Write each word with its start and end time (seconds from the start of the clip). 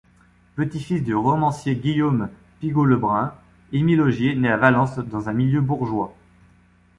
Petit-fils 0.55 1.03
du 1.03 1.13
romancier 1.13 1.75
Guillaume 1.75 2.29
Pigault-Lebrun, 2.59 3.35
Émile 3.71 4.01
Augier 4.01 4.33
naît 4.33 4.49
à 4.49 4.57
Valence 4.57 4.97
dans 4.97 5.29
un 5.29 5.33
milieu 5.33 5.61
bourgeois. 5.61 6.15